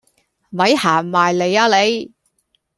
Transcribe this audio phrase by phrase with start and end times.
[0.49, 2.11] 咪行埋嚟呀你